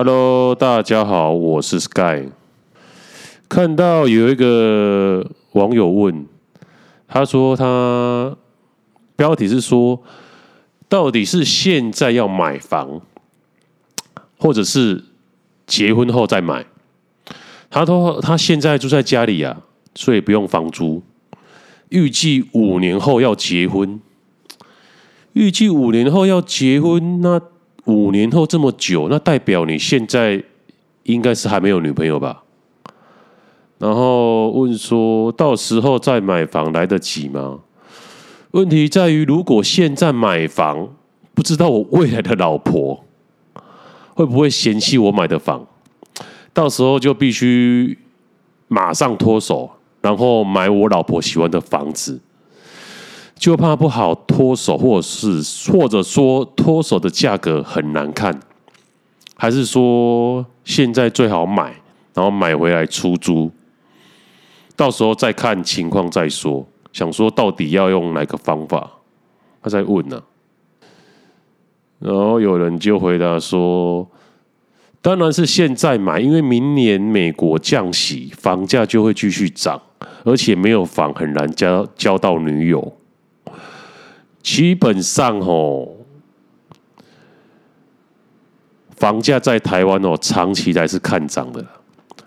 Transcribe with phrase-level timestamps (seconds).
[0.00, 2.28] Hello，大家好，我是 Sky。
[3.48, 6.24] 看到有一个网友问，
[7.08, 8.36] 他说他
[9.16, 10.00] 标题是说，
[10.88, 13.00] 到底是现在要买房，
[14.38, 15.02] 或者是
[15.66, 16.64] 结婚后再买？
[17.68, 19.62] 他说他现在住在家里啊，
[19.96, 21.02] 所以不用房租。
[21.88, 24.00] 预计五年后要结婚，
[25.32, 27.42] 预计五年后要结婚，那。
[27.88, 30.44] 五年后这么久，那代表你现在
[31.04, 32.44] 应该是还没有女朋友吧？
[33.78, 37.60] 然后问说，到时候再买房来得及吗？
[38.50, 40.90] 问题在于，如果现在买房，
[41.32, 43.04] 不知道我未来的老婆
[44.14, 45.66] 会不会嫌弃我买的房，
[46.52, 47.96] 到时候就必须
[48.66, 49.70] 马上脱手，
[50.02, 52.20] 然后买我老婆喜欢的房子。
[53.38, 55.40] 就怕不好脱手，或是
[55.72, 58.38] 或者说脱手的价格很难看，
[59.36, 61.74] 还是说现在最好买，
[62.12, 63.50] 然后买回来出租，
[64.74, 66.66] 到时候再看情况再说。
[66.92, 68.90] 想说到底要用哪个方法？
[69.62, 70.22] 他在问呢、啊，
[72.00, 74.08] 然后有人就回答说，
[75.00, 79.80] 当然是现在买，因为明年美国降息，房价就会继续涨，
[80.24, 82.94] 而且没有房很难交交到女友。
[84.42, 85.88] 基本上哦，
[88.96, 91.64] 房价在台湾哦，长期来是看涨的，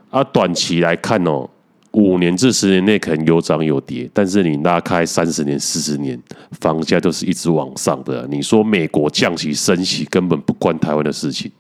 [0.10, 1.50] 啊，短期来看哦，
[1.92, 6.22] 五年至十年内可能有涨有跌，但是你拉开三十年、四十年，
[6.60, 8.28] 房价都是一直往上的。
[8.28, 11.52] 你说美国降息升息根本不关台湾的事情，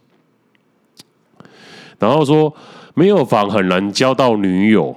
[1.98, 2.54] 然后说
[2.94, 4.96] 没有房很难交到女友，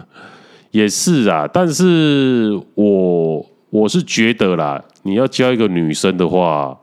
[0.70, 3.44] 也是啊，但是我。
[3.76, 6.80] 我是觉得啦，你要教一个女生的话，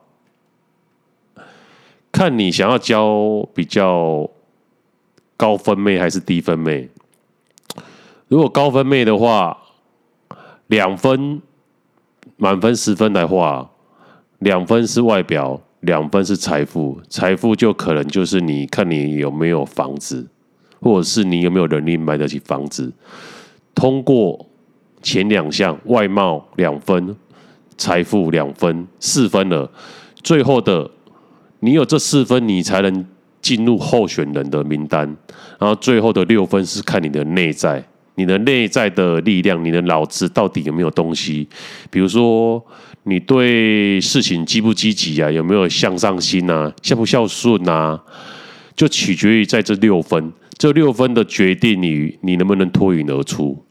[2.11, 4.29] 看你想要教比较
[5.35, 6.87] 高分妹还是低分妹。
[8.27, 9.57] 如果高分妹的话，
[10.67, 11.41] 两分
[12.37, 13.71] 满分十分的话，
[14.37, 17.01] 两分是外表，两分是财富。
[17.09, 20.27] 财富就可能就是你看你有没有房子，
[20.79, 22.93] 或者是你有没有能力买得起房子。
[23.73, 24.45] 通过。
[25.03, 27.15] 前两项外貌两分，
[27.77, 29.69] 财富两分，四分了。
[30.23, 30.89] 最后的
[31.59, 33.05] 你有这四分，你才能
[33.41, 35.05] 进入候选人的名单。
[35.59, 37.83] 然后最后的六分是看你的内在，
[38.15, 41.47] 你的内在的力量，你的脑子到底有没有东西？
[41.91, 42.63] 比如说
[43.03, 48.01] 你对事情积不积极啊，有没有向上心啊，孝不孝顺啊，
[48.75, 50.31] 就取决于在这六分。
[50.57, 53.65] 这六分的决定你，你能不能脱颖而出？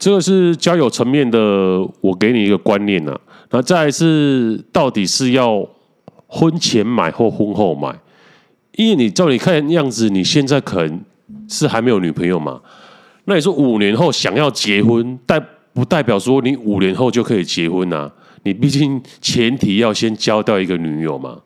[0.00, 1.38] 这个是交友层面的，
[2.00, 3.14] 我给你一个观念呐、
[3.50, 5.62] 那再来是，到底是要
[6.26, 7.94] 婚前买或婚后买？
[8.76, 11.04] 因为你照你看样子，你现在可能
[11.46, 12.58] 是还没有女朋友嘛。
[13.26, 15.38] 那你说五年后想要结婚，代
[15.74, 18.10] 不代表说你五年后就可以结婚啊？
[18.44, 21.38] 你毕竟前提要先交到一个女友嘛。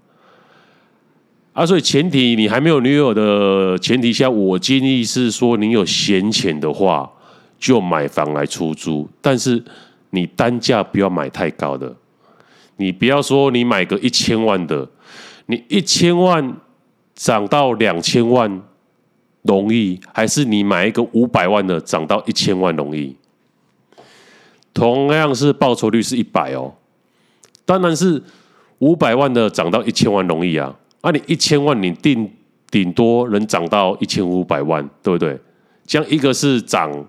[1.54, 7.10] 啊，所以前提你还没有女友的前提下，我建议是说，你有闲钱的话。
[7.58, 9.62] 就买房来出租，但是
[10.10, 11.94] 你单价不要买太高的。
[12.76, 14.88] 你不要说你买个一千万的，
[15.46, 16.56] 你一千万
[17.14, 18.60] 涨到两千万
[19.42, 23.16] 容易，还是你买一个五百万的涨到一千万容易？
[24.72, 26.74] 同样是报酬率是一百哦，
[27.64, 28.20] 当然是
[28.80, 30.74] 五百万的涨到一千万容易啊。
[31.00, 32.28] 啊，你一千万你定
[32.70, 35.38] 顶多能涨到一千五百万，对不对？
[35.86, 37.06] 这样一个是涨。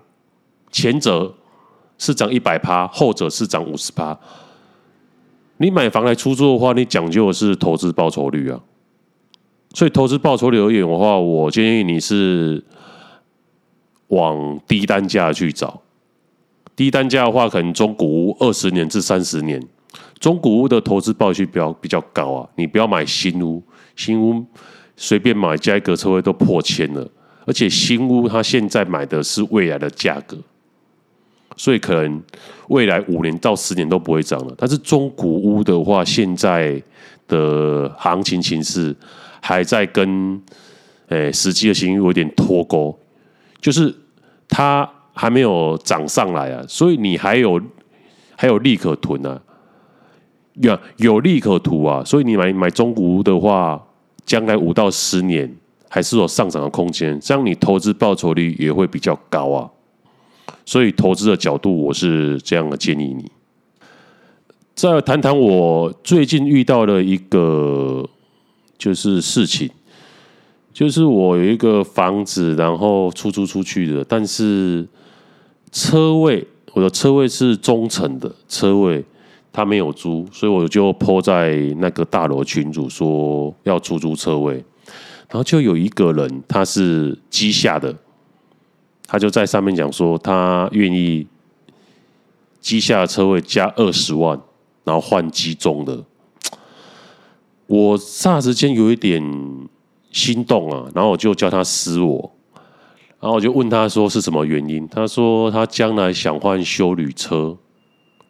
[0.76, 1.34] 前者
[1.96, 4.14] 是涨一百趴，后者是涨五十趴。
[5.56, 8.60] 你买房来出租的话，你讲究的是投资报酬率啊。
[9.72, 12.62] 所以投资报酬率而言的话，我建议你是
[14.08, 15.80] 往低单价去找。
[16.76, 19.58] 低单价的话，可能中古屋二十年至三十年，
[20.20, 22.46] 中古屋的投资报酬率比较比较高啊。
[22.56, 23.62] 你不要买新屋，
[23.96, 24.44] 新屋
[24.94, 27.10] 随便买加一个车位都破千了，
[27.46, 30.36] 而且新屋它现在买的是未来的价格。
[31.56, 32.22] 所以可能
[32.68, 36.80] 未来五年到十年都不会涨了，但是中古屋的话，现在
[37.26, 38.94] 的行情形势
[39.40, 40.40] 还在跟
[41.08, 42.96] 诶实际的情有点脱钩，
[43.60, 43.94] 就是
[44.48, 47.60] 它还没有涨上来啊，所以你还有
[48.36, 49.40] 还有利可图啊，
[50.54, 53.82] 有有利可图啊，所以你买买中古屋的话，
[54.24, 55.50] 将来五到十年
[55.88, 59.70] 还是有上涨的空间，这样你投资报酬率也会比较高啊。
[60.64, 63.30] 所以投资的角度，我是这样的建议你。
[64.74, 68.06] 再谈谈我最近遇到的一个
[68.76, 69.70] 就是事情，
[70.72, 74.86] 就是我有一个房子，然后出租出去的，但是
[75.72, 79.02] 车位，我的车位是中层的车位，
[79.50, 84.56] 他没有租，所以我就 po 在那个大楼群主说要出租车位，
[85.30, 87.96] 然后就有一个人他是机下的，
[89.06, 91.26] 他就在上面讲说他愿意
[92.60, 94.40] 机下的车位加二十万，
[94.84, 96.02] 然后换机中的。
[97.66, 99.22] 我霎时间有一点
[100.10, 102.32] 心动啊，然后我就叫他私我，
[103.20, 104.86] 然后我就问他说是什么原因？
[104.88, 107.56] 他说他将来想换修旅车，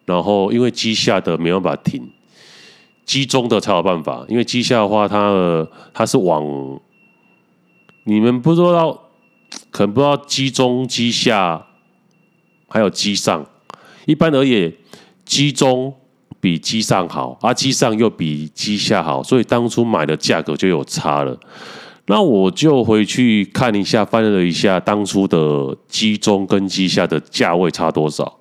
[0.05, 2.09] 然后因为机下的没办法停，
[3.05, 4.25] 机中的才有办法。
[4.27, 6.79] 因为机下的话，它它是往
[8.05, 9.06] 你们不知道，
[9.77, 11.67] 可能不知道机中、机下
[12.67, 13.45] 还有机上，
[14.07, 14.73] 一般而言，
[15.23, 15.93] 机中。
[16.39, 21.37] 比机上好，而、啊、机上又比机下好，所以当初买的价格就有差了。
[22.05, 28.39] 那我就回去看一下，翻了一下当初的机中跟机下的价位差多少。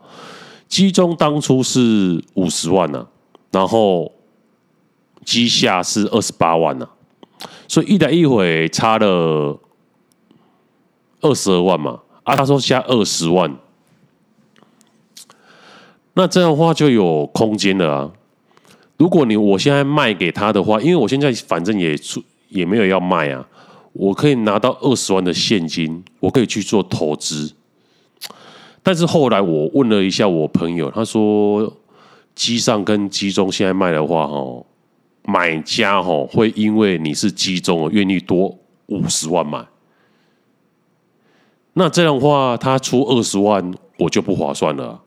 [0.68, 3.06] 机中当初是五十万呢、啊，
[3.52, 4.12] 然后
[5.24, 6.86] 机下是二十八万呢、
[7.40, 9.58] 啊，所以一来一回差了
[11.26, 12.00] 二十二万嘛。
[12.24, 13.54] 啊，他说加二十万。
[16.14, 18.10] 那这样的话就有空间了啊！
[18.96, 23.46] 如果你我现在卖给他的话，因为我现在反正也出也没有要卖啊，
[23.92, 27.52] 我可以拿到二十万的现金，我可以去做投资。
[28.82, 31.70] 但是后来我问了一下我朋友，他说
[32.34, 34.64] 机上跟机中现在卖的话，哈，
[35.24, 39.64] 买家哈会因为你是机中，愿意多五十万买。
[41.78, 44.98] 那这样的话，他出二十万，我就不划算了。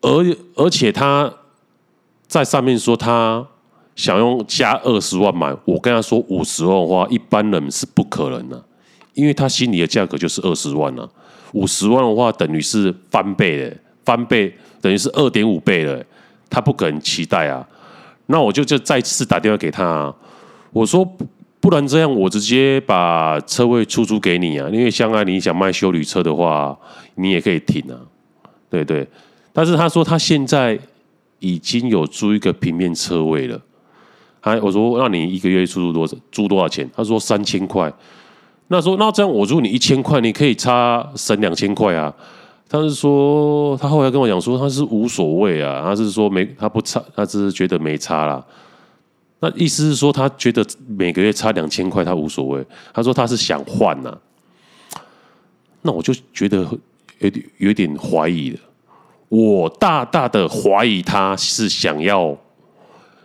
[0.00, 1.32] 而而且他
[2.28, 3.44] 在上面说他
[3.96, 8.64] 想用加二十万买，我跟他说五十万的话，一般人是不可能的，
[9.14, 11.10] 因为他心里的价格就是二十万了。
[11.52, 16.00] 五十万的话等于是翻倍的，翻倍等于是二点五倍了，
[16.48, 17.66] 他不可能期待啊。
[18.26, 20.14] 那我就就再次打电话给他啊，
[20.72, 21.04] 我说
[21.66, 26.78] 不然这样，我直接把车位出租给你啊，因为将来你想卖修旅车的话，
[27.16, 27.98] 你也可以停啊，
[28.70, 29.04] 对对。
[29.52, 30.78] 但是他说他现在
[31.40, 33.60] 已经有租一个平面车位了，
[34.38, 36.16] 还我说那你一个月出租多少？
[36.30, 36.88] 租多少钱？
[36.94, 37.92] 他说三千块。
[38.68, 42.14] 那说那这样我租你一千块，你可以差省两千块啊。
[42.68, 48.44] 他是说他后来跟我讲说他是无所谓啊，他是说没他不差，他只是觉得没差啦。
[49.40, 52.66] 那意思是说他觉得每个月差两千块他无所谓。
[52.94, 54.16] 他说他是想换呐，
[55.82, 56.66] 那我就觉得
[57.18, 58.58] 有点有点怀疑了。
[59.28, 62.36] 我大大的怀疑他是想要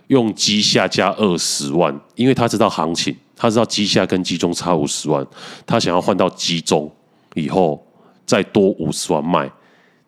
[0.08, 5.26] 用机下加二十万，因为他知道行情，他知道机下跟机中差五十万，
[5.66, 6.92] 他想要换到机中
[7.36, 7.82] 以后
[8.26, 9.50] 再多五十万卖，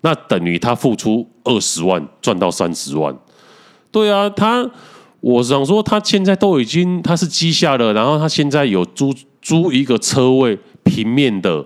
[0.01, 3.17] 那等于他付出二十万赚到三十万。
[3.91, 4.69] 对啊，他
[5.23, 11.65] 我想说他现在都已经他是机下的，然后他现在有租租一个车位平面的，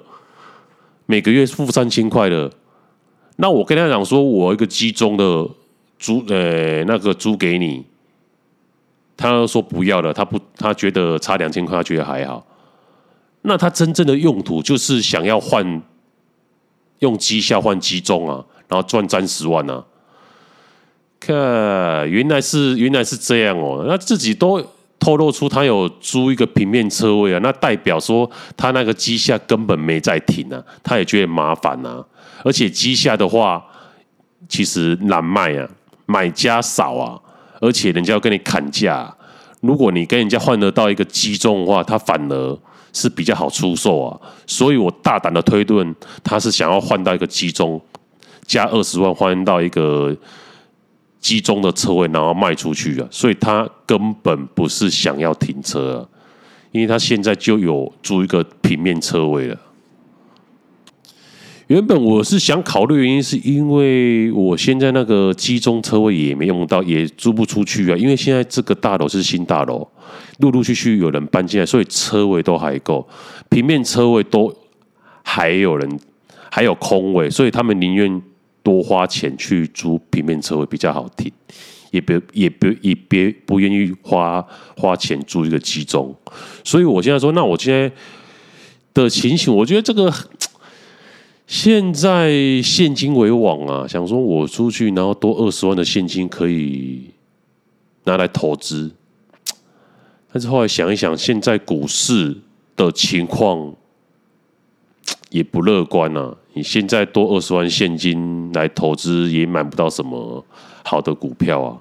[1.08, 2.52] 每个月付三千块的。
[3.38, 5.50] 那我跟他讲说，我一个机中的
[5.98, 7.84] 租，呃，那个租给你，
[9.18, 12.46] 他说不要了，他不，他觉得差两千块，他觉得还好。
[13.42, 15.82] 那他真正的用途就是想要换，
[17.00, 19.84] 用机下换机中啊，然后赚三十万啊。
[21.20, 21.36] 看，
[22.10, 24.64] 原来是原来是这样哦，那自己都
[25.00, 32.04] 透露出他有租一个平面车位啊，那代表说他那个机下根本没在停啊，他也觉得麻烦啊。
[32.44, 33.64] 而且机下的话，
[34.48, 35.68] 其实难卖啊，
[36.06, 37.20] 买家少啊，
[37.60, 39.14] 而且人家要跟你砍价。
[39.62, 42.60] 如果你跟人家换得到一个机中的话，他反而
[42.94, 44.20] 是比较好出售啊。
[44.46, 47.82] 所以我大胆的推断，他是想要换到一个机中，
[48.46, 50.16] 加二十万换到一个
[51.28, 53.08] 机中的车位，然后卖出去啊。
[53.12, 56.00] 所以他根本不是想要停车啊，
[56.72, 59.58] 因为他现在就有租一个平面车位了。
[61.68, 67.98] 原本我是想考虑原因，是因为我现在那个机中车位也没用到，也租不出去啊。
[67.98, 69.86] 因为现在这个大楼是新大楼，
[70.40, 73.06] 陆陆续续有人搬进来，所以车位都还够，
[73.50, 74.50] 平面车位都
[75.24, 76.00] 还有人，
[76.50, 78.22] 还有空位，所以他们宁愿
[78.68, 81.32] 多花钱去租平面车位比较好停，
[81.92, 84.46] 也别也别也别不愿意花
[84.76, 86.14] 花钱租一个集中。
[86.66, 87.90] 所以我现在说，那我现在
[88.94, 90.14] 的情形，我觉得这个。
[91.48, 97.10] 现在现金为王啊，想说我出去，然后多二十万的现金可以
[98.04, 98.92] 拿来投资。
[100.30, 102.36] 但是后来想一想，现在股市
[102.76, 103.74] 的情况
[105.30, 106.36] 也不乐观啊。
[106.54, 110.44] 你现在多二十万现金来投资，也买不到什么
[110.84, 111.78] 好的股票啊。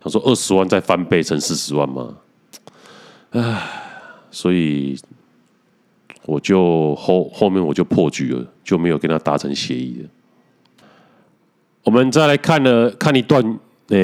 [0.00, 2.16] 他说二十万再翻倍成四十万吗？
[3.30, 3.62] 唉，
[4.30, 4.98] 所以
[6.26, 10.08] 我就后后面我就破局了，就没有跟他达成协议了。
[11.84, 13.58] 我们再来看了看一段
[13.88, 13.96] 呃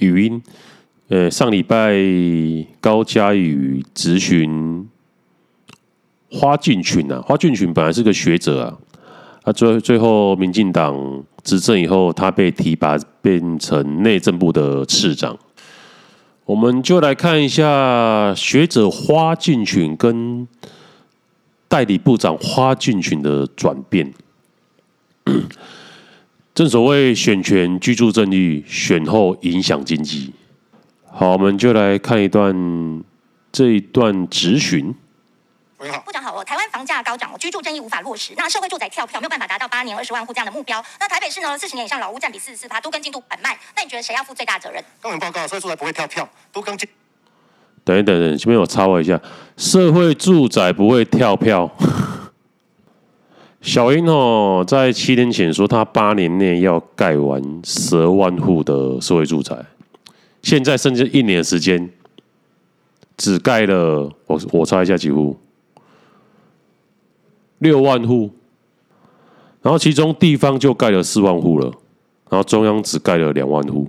[0.00, 0.42] 语音，
[1.08, 1.94] 呃上礼拜
[2.80, 4.81] 高嘉宇咨询
[6.32, 8.74] 花敬群啊，花敬群本来是个学者啊，
[9.44, 11.22] 他最最后民进党。
[11.44, 15.36] 执政以后，他被提拔变成内政部的次长。
[16.44, 20.46] 我们就来看一下学者花敬群跟
[21.66, 24.14] 代理部长花敬群的转变。
[26.54, 30.32] 正所谓选前居住正义，选后影响经济。
[31.10, 33.02] 好，我们就来看一段
[33.50, 34.94] 这一段质询。
[36.04, 40.82] 部长好，哦台湾房价高涨，居住正义无法落实，那社会住宅跳票没有办法达到八年二十万户这样的目标。
[41.00, 43.56] 那台北市呢，四十年以上老屋占比四十四趴，都跟进度很慢。
[43.76, 44.84] 那你觉得谁要负最大责任？
[45.00, 46.88] 公文报告，社会住宅不会跳票，都跟进。
[47.84, 49.20] 等一等等，这边我插我一下，
[49.56, 51.70] 社会住宅不会跳票。
[53.60, 59.56] 小英哦，在七年前说他八年内要盖完十二万户的社会住宅，
[60.42, 61.90] 现在甚至一年的时间
[63.16, 65.38] 只盖了，我我查一下几户。
[67.62, 68.28] 六万户，
[69.62, 71.66] 然后其中地方就盖了四万户了，
[72.28, 73.86] 然后中央只盖了两万户，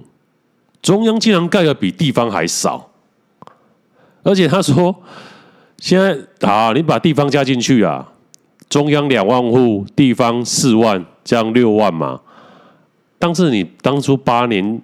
[0.79, 2.91] 中央竟然盖的比地方还少，
[4.21, 4.95] 而且他说，
[5.79, 8.13] 现在啊，你把地方加进去啊，
[8.69, 12.21] 中央两万户，地方四万，这样六万嘛。
[13.17, 14.79] 当时你当初八年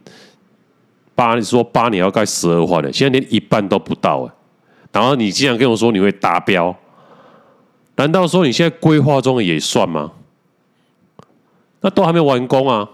[1.13, 4.33] 八，你说八年要盖十二万的，现在连一半都不到哎，
[4.93, 6.75] 然后你竟然跟我说你会达标。
[7.99, 10.13] 难道说你现在规划中也算吗？
[11.81, 12.87] 那都还没完工啊，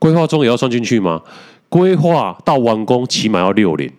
[0.00, 1.22] 规划中也要算进去吗？
[1.68, 3.92] 规划到完工起码要六年，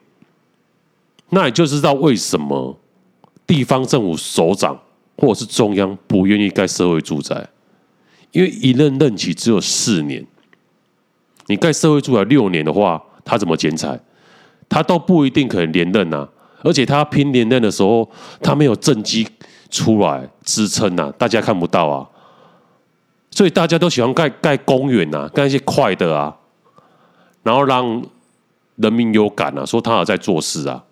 [1.30, 2.78] 那也就知道为什么
[3.48, 4.78] 地方政府首长
[5.18, 7.48] 或者是中央不愿意盖社会住宅，
[8.32, 10.28] 因为一任任期只有四年，
[11.48, 13.98] 你盖社会住宅六年的话，他怎么剪彩？
[14.68, 16.28] 他都不一定可能连任啊，
[16.64, 19.26] 而且他拼连任的时候，他没有政绩。
[19.74, 22.08] 出来支撑呐，大家看不到啊，
[23.32, 26.38] 所以大家都喜欢盖盖公园呐，盖一些快的啊，
[27.42, 28.06] 然后让
[28.76, 30.84] 人民有感啊，说他有在做事啊，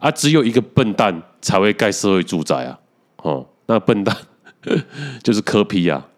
[0.00, 2.78] 啊，只有一个笨蛋才会盖社会住宅啊，
[3.22, 4.16] 哦，那笨蛋
[5.22, 6.08] 就是柯 P 啊，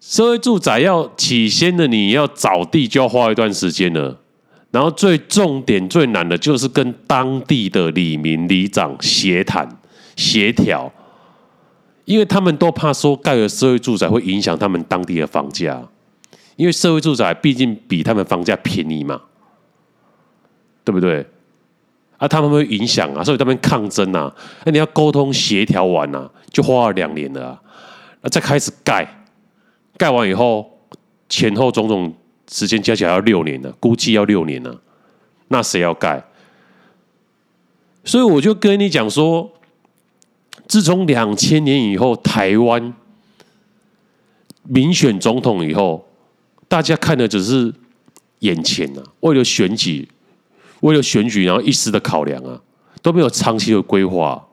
[0.00, 4.16] 社会住宅要起先的，你要找地就要花一段时间了。
[4.70, 9.68] 然后最重点最难的就是跟当地的里民里长协谈。
[10.20, 10.92] 协调，
[12.04, 15.82] 因为他们都怕说盖了社会住宅会影响他们当地的房价，
[16.56, 19.22] 因为社会住宅毕竟比他们房价便宜嘛，
[20.84, 21.26] 对不对？
[22.18, 24.30] 啊，他们会影响啊，所以他们抗争啊，
[24.66, 27.62] 那你要沟通协调完啊，就花了两年了啊，
[28.20, 29.24] 那再开始盖，
[29.96, 30.70] 盖完以后
[31.30, 32.14] 前后种种
[32.50, 34.78] 时间加起来要六年了，估计要六年了，
[35.48, 36.22] 那谁要盖？
[38.04, 39.50] 所以我就跟你讲说。
[40.70, 42.94] 自从两千年以后，台湾
[44.62, 46.06] 民选总统以后，
[46.68, 47.74] 大家看的只是
[48.38, 50.08] 眼前啊，为了选举，
[50.82, 52.60] 为了选举，然后一时的考量啊，
[53.02, 54.46] 都没有长期的规划。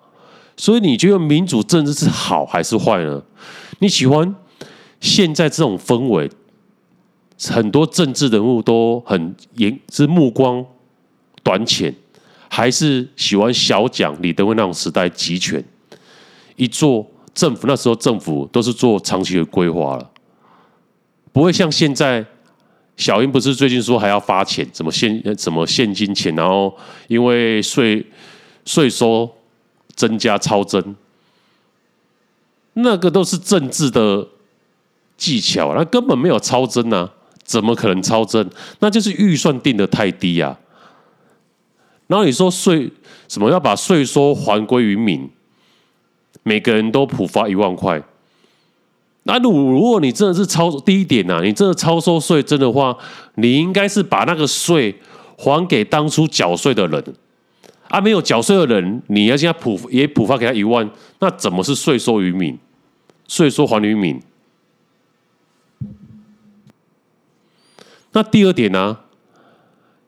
[0.55, 3.21] 所以你觉得民主政治是好还是坏呢？
[3.77, 4.35] 你喜欢
[4.99, 6.27] 现在这种氛围，
[7.43, 10.65] 很多政治人物都很严，是目光
[11.43, 11.93] 短浅，
[12.49, 15.63] 还是喜欢小蒋李登辉那种时代集权？
[16.57, 20.11] 一做政府，那时候政府都是做长期的规划了，
[21.31, 22.25] 不会像现在。
[22.97, 26.75] 小英不是最近说还要发钱，怎么现什么现金钱，然后
[27.07, 28.03] 因为税
[28.65, 29.29] 税收
[29.93, 30.95] 增加超增，
[32.73, 34.27] 那个都是政治的
[35.15, 38.49] 技巧，那根本没有超增啊，怎么可能超增？
[38.79, 40.59] 那就是预算定的太低啊。
[42.07, 42.91] 然后你说税
[43.27, 45.29] 什么要把税收还归于民？
[46.47, 48.01] 每个人都普发一万块，
[49.23, 52.97] 那如如果你真的是超低一点呐，你真的超收税真的话，
[53.35, 54.95] 你应该是把那个税
[55.35, 57.03] 还给当初缴税的人，
[57.89, 60.89] 啊，没有缴税的人，你要现在普也普发给他一万，
[61.19, 62.57] 那怎么是税收于民？
[63.27, 64.21] 税收还于民？
[68.13, 68.99] 那第二点呢？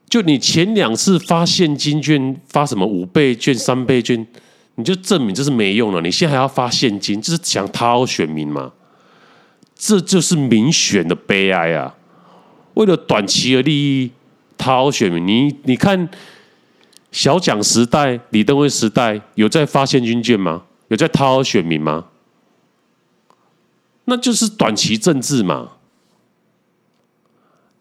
[0.09, 4.25] 就你前两次发现金券，发什么五倍券、三倍券，
[4.79, 5.99] 你就证明这是没用了。
[5.99, 8.71] 你现在还要发现金，就是想讨好选民嘛？
[9.75, 11.93] 这就是民选的悲哀啊！
[12.75, 14.11] 为了短期的利益
[14.57, 16.09] 讨选民，你你看
[17.11, 20.63] 小蒋时代、李登辉时代有在发现金券吗？
[20.87, 22.05] 有在讨好选民吗？
[24.05, 25.73] 那就是短期政治嘛。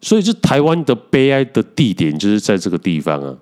[0.00, 3.37] 所以，这台湾的悲哀的地点就是在这个地方啊！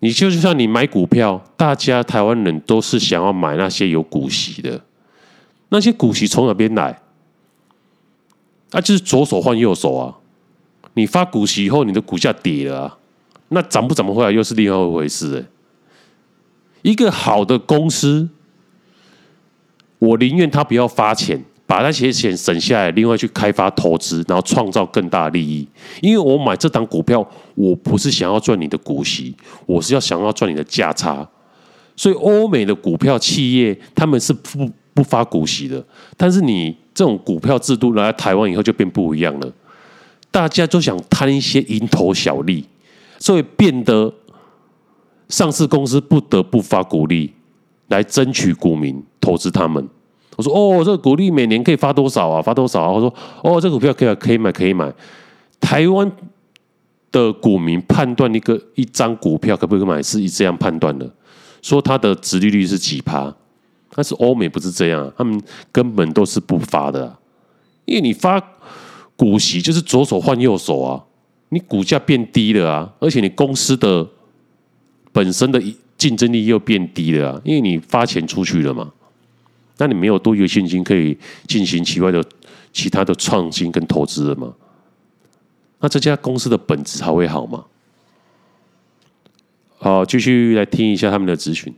[0.00, 4.80] 你就像你买股票，大家台湾人都是想要买那些有股息的，
[5.70, 7.00] 那些股息从哪边来？
[8.70, 10.18] 那、啊、就是左手换右手啊！
[10.94, 12.98] 你发股息以后，你的股价跌了，
[13.48, 15.46] 那涨不涨不回来又是另外一回事哎。
[16.82, 18.28] 一个好的公司，
[19.98, 21.44] 我宁愿他不要发钱。
[21.66, 25.66] 把那些钱省下来，另外去开发投资，然后创造更大利益。
[26.02, 31.26] 因为我买这档股票，我不是想要赚你的股息，我是要想要赚你的价差。
[31.96, 35.84] 所以欧美的股票企业他们是不不发股息的，
[36.16, 39.52] 但是你这种股票制度来台湾以后就变不一样了，
[40.30, 42.64] 大家都想贪一些蝇头小利，
[43.18, 44.12] 所以变得
[45.28, 47.32] 上市公司不得不发股利
[47.88, 49.88] 来争取股民投资他们。
[50.36, 52.42] 我说哦，这个股利每年可以发多少啊？
[52.42, 52.90] 发多少啊？
[52.90, 54.92] 我说哦，这股票可以可以买，可以买。
[55.60, 56.10] 台湾
[57.10, 61.08] 的股民判断一个一张股票可不可以买，是以这样判断的，
[61.62, 63.34] 说它的殖利率是几趴。
[63.96, 67.18] 但是欧美不是这样，他们根本都是不发的啊，
[67.84, 68.42] 因为你发
[69.16, 71.00] 股息就是左手换右手啊，
[71.50, 74.04] 你股价变低了啊，而且你公司的
[75.12, 75.62] 本身的
[75.96, 78.90] 竞争力又变低了啊，因为你发钱出去了嘛。
[79.78, 82.24] 那你没有多余的现金可以进行其他的、
[82.72, 84.54] 其他的创新跟投资了吗？
[85.80, 87.64] 那这家公司的本质还会好吗？
[89.78, 91.74] 好，继续来听一下他们的咨询。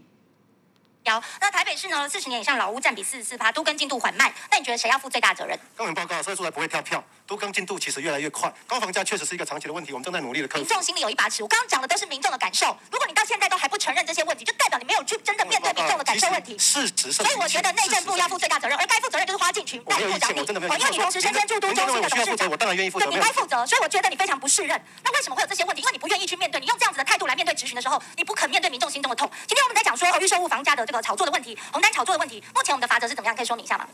[1.40, 2.08] 那台北市呢？
[2.08, 4.32] 四十年以上老屋占比四十四趴，都跟进度缓慢。
[4.50, 5.58] 那你觉得谁要负最大责任？
[5.76, 8.52] 公文报告，所以出来不会跳票，都更进度其实越来越快。
[8.66, 10.60] 高房价确实是一个长期的问题，我们正在努力的克服。
[10.60, 12.76] 民众心里有一把尺，我刚刚讲的都是民众的感受。
[12.90, 16.56] 如果你到现在都还不承认这些问题，就代表你没有去真的面对民众的感受问题。
[16.56, 20.40] 事实上，所以我觉得内政部要负最大责任，而该负责任就是花进群代理部长你。
[20.40, 23.06] 因为你同时身兼驻都中心的董事长，我当然愿意负责。
[23.06, 23.66] 对，你该负责。
[23.66, 24.80] 所以我觉得你非常不适任。
[25.02, 25.82] 那为什么会有这些问题？
[25.82, 29.28] 因为你不愿意去面对，你用这样子的态度来面对质询的时候，你不肯面对民众心中的痛。
[29.48, 31.58] 今天我们在讲说预售物房价的这个炒作的问题。
[31.72, 33.34] 红单炒作的问题，目前我们的法则是怎么样？
[33.34, 33.86] 可以说明一下吗？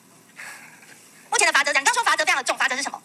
[1.30, 3.00] 目前的法则，讲刚说法则非常的重，法则是什么？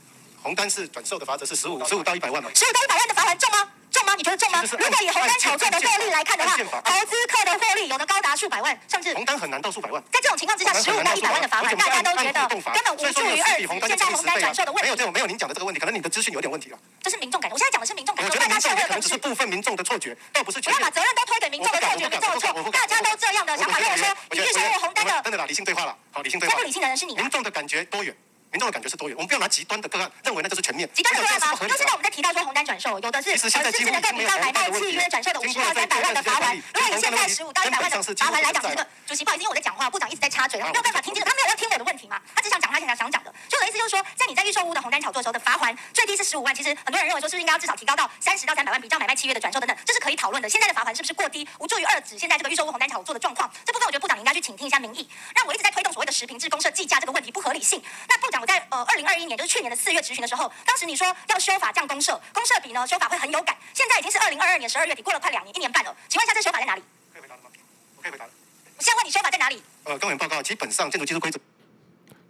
[0.48, 2.50] 红单是转售的罚则是十五十五到一百万嘛？
[2.56, 3.68] 十五到一百万的罚款重吗？
[3.92, 4.16] 重吗？
[4.16, 4.64] 你觉得重吗？
[4.64, 6.56] 如果以红单炒作的获利来看的话，
[6.86, 10.02] 投资客的获利有的高达数百万，甚至红单很难到数百万。
[10.10, 14.84] 在这种情况之下，十五到一百万的罚款，大家都觉得根本无助于二现在红单转售的问题。
[14.84, 16.80] 没有这种没有您讲的这个问题，可能你的资讯有点问题了。
[17.04, 20.74] 这是民众感，我现在讲的是民众感受，大家社会的可能只是部分民众的错觉，倒不是全。
[20.74, 26.56] 不要把责任都推给民众的错觉，民众的错，大家都这样的想法认为说，你预售屋红单的真的啦，理性对话了，好，理性对话。
[26.56, 27.18] 最不理性的人是你。
[27.18, 28.16] 民众的感觉多远？
[28.52, 30.90] 民众的感觉是多元，我们不要拿极端的个案认为那就是全面。
[30.94, 31.58] 极端的个案吗？
[31.62, 36.56] 那现在我们在提到说红单转售，有的是实质能够比较买卖契约转售的五十到三百万的罚款。
[36.74, 43.34] 如果以现在十五到一百万的罚款来讲，这个主席不好意思，因为我在讲话，部长一直在插嘴，他没有办法听清楚，他没有要听我的问题嘛，他只想讲他现在想讲的。
[43.50, 50.50] 就我的意思就是说，在你在预售屋的红单炒作的时候的罚款最低是十五万，其实很多人认为说是不是应该要至少提高到三十到三百万，比较买卖契约的转售等等，这是可以讨论的。
[50.50, 53.52] 现在的罚款是不是过低，无助于遏制现在这个预售屋红单炒作的状况？
[53.66, 55.08] 这部分我觉得部长你应该去倾听一下民意。
[55.36, 57.82] 那我一直在推动所谓的实坪制公社计价这个问题不合理性。
[58.08, 59.18] 那部长我在呃二零二。
[59.18, 63.56] 一年就是去年的四月质询的时候，当时你说要修法降公社，公社比呢修法会很有感。
[63.74, 65.92] 现在已经是二零二二年十二月底，过了快两年，一年半了。
[66.08, 66.84] 请问一下，这修法在哪里？
[67.12, 67.50] 可以回答了吗？
[67.98, 68.26] 我可以回答。
[68.26, 69.60] 我现在问你，修法在哪里？
[69.86, 71.40] 呃，公园报告基本上建筑技术规则。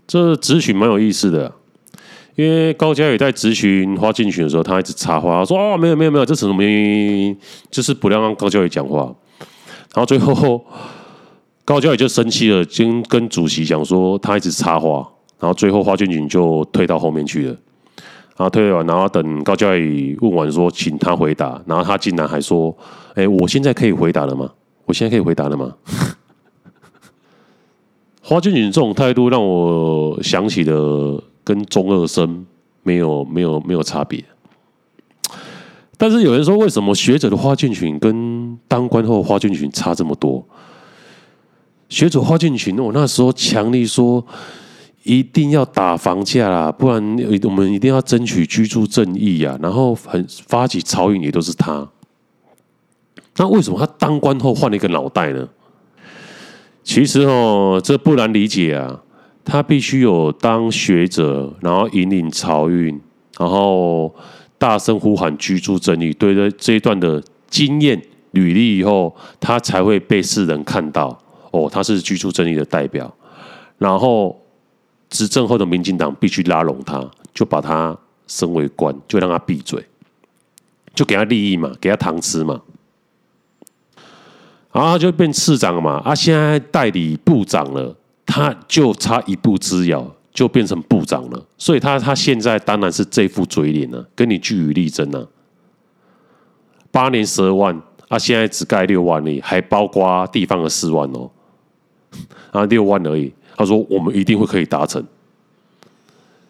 [0.07, 1.53] 这质询蛮有意思的，
[2.35, 7.37] 因为高嘉宇在咨询花进群的时候，他一直插话说：“哦，没有没有没有，这是什么原因？
[7.69, 9.13] 就是不让让高嘉宇讲话。”
[9.93, 10.65] 然后最后
[11.65, 17.51] 高嘉宇就生气了，跟跟主席讲说：“他一直插话。”然后最后花俊群就退到后面去了，
[18.35, 22.75] 然后退完，然后等高嘉瑜问完说，请他回答，然后他竟然还说
[23.13, 24.51] ：“哎，我现在可以回答了吗？
[24.85, 25.75] 我现在可以回答了吗？”
[28.23, 32.45] 花俊群这种态度让我想起了跟中二生
[32.81, 34.25] 没有没有没有差别。
[35.97, 40.43] 但是有人说，为什么学者的花敬群跟当官后花敬群差这么多？
[41.89, 44.25] 学者花敬群，我那时候强力说。
[45.07, 47.01] 一定要打房价啦，不然
[47.43, 49.57] 我们一定要争取居住正义呀。
[49.61, 51.87] 然后很发起漕运也都是他。
[53.37, 55.47] 那为什么他当官后换了一个脑袋呢？
[56.83, 59.01] 其实哦，这不难理解啊。
[59.45, 62.99] 他必须有当学者，然后引领漕运，
[63.39, 64.13] 然后
[64.57, 71.17] 大声呼喊居住正义，对的这一段的经验履历以后，他才会被世人看到。
[71.51, 73.13] 哦，他是居住正义的代表。
[73.77, 74.37] 然后
[75.09, 79.85] 执政后的民进党必须拉拢他，就把他升为官，就让他闭嘴，
[80.93, 82.61] 就给他利益嘛，给他糖吃嘛。
[84.73, 91.45] 然后他就变市长嘛，啊，现在代理部长了，他就差一步之遥，就变成部长了。
[91.57, 95.25] 所以他他现在当然是这副嘴脸了，跟你据理力争呢。
[96.91, 101.31] 八年十二万，啊，现在只盖六万里，还包括地方的四万哦，
[102.51, 103.33] 啊，六万而已。
[103.57, 105.03] 他说我们一定会可以达成，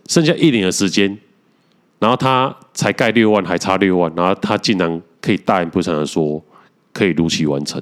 [0.08, 1.18] 剩下一年的时间，
[1.98, 6.44] 然后他才盖六万，还差六万，然后他竟然可以大言不惭的说
[6.94, 7.82] 可以如期完成。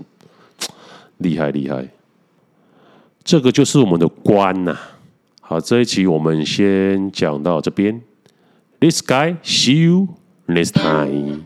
[1.17, 1.89] 厉害厉害，
[3.23, 4.91] 这个就是我们的官呐、啊。
[5.41, 8.01] 好，这一期我们先讲到这边。
[8.79, 10.09] This guy, see you
[10.47, 11.45] next time.